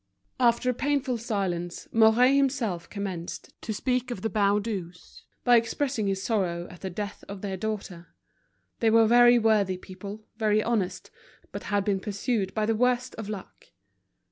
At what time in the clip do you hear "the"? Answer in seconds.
4.23-4.31, 6.81-6.89, 12.65-12.73